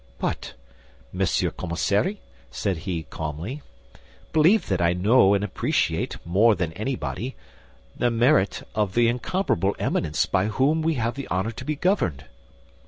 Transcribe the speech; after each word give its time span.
"But, 0.17 0.55
Monsieur 1.13 1.51
Commissary," 1.51 2.21
said 2.49 2.75
he, 2.89 3.03
calmly, 3.11 3.61
"believe 4.33 4.65
that 4.67 4.81
I 4.81 4.93
know 4.93 5.35
and 5.35 5.43
appreciate, 5.43 6.17
more 6.25 6.55
than 6.55 6.73
anybody, 6.73 7.35
the 7.95 8.09
merit 8.09 8.63
of 8.73 8.95
the 8.95 9.07
incomparable 9.07 9.75
eminence 9.77 10.25
by 10.25 10.47
whom 10.47 10.81
we 10.81 10.95
have 10.95 11.13
the 11.13 11.27
honor 11.27 11.51
to 11.51 11.63
be 11.63 11.75
governed." 11.75 12.25